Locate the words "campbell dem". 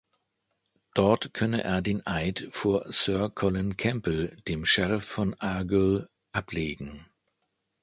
3.77-4.65